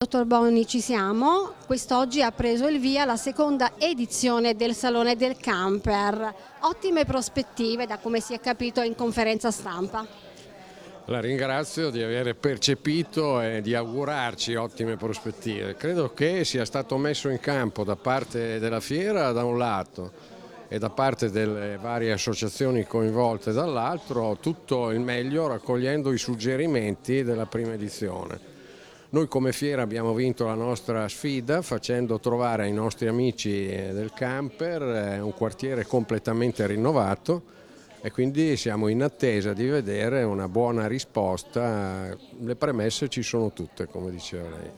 [0.00, 1.54] Dottor Boni, ci siamo.
[1.66, 6.34] Quest'oggi ha preso il via la seconda edizione del Salone del Camper.
[6.60, 10.06] Ottime prospettive da come si è capito in conferenza stampa.
[11.06, 15.74] La ringrazio di aver percepito e di augurarci ottime prospettive.
[15.74, 20.12] Credo che sia stato messo in campo da parte della fiera da un lato
[20.68, 27.46] e da parte delle varie associazioni coinvolte dall'altro tutto il meglio raccogliendo i suggerimenti della
[27.46, 28.57] prima edizione.
[29.10, 34.12] Noi come Fiera abbiamo vinto la nostra sfida facendo trovare ai nostri amici eh, del
[34.12, 37.56] camper eh, un quartiere completamente rinnovato
[38.02, 42.14] e quindi siamo in attesa di vedere una buona risposta.
[42.38, 44.70] Le premesse ci sono tutte, come diceva lei.